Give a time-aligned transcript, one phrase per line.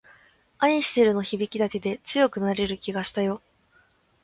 [0.57, 3.39] 愛してるの響きだけで強くなれる気がしたよ